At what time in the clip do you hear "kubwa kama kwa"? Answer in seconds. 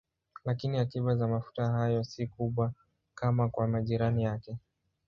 2.27-3.67